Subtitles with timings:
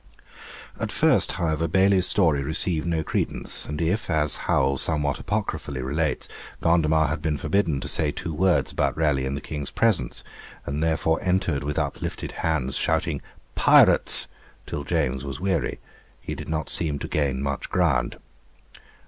[0.79, 6.27] At first, however, Bailey's story received no credence, and if, as Howel somewhat apocryphally relates,
[6.59, 10.23] Gondomar had been forbidden to say two words about Raleigh in the King's presence,
[10.65, 13.21] and therefore entered with uplifted hands shouting
[13.53, 14.25] 'Pirates!'
[14.65, 15.77] till James was weary,
[16.19, 18.17] he did not seem to gain much ground.